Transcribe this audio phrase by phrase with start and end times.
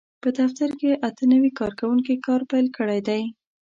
[0.21, 3.21] په دفتر کې اته نوي کارکوونکي کار پېل کړی دی.